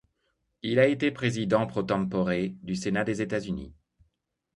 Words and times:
Il 0.63 0.79
a 0.79 0.87
été 0.87 1.11
Président 1.11 1.67
pro 1.67 1.83
tempore 1.83 2.31
du 2.63 2.73
Sénat 2.75 3.03
des 3.03 3.21
États-Unis. 3.21 3.71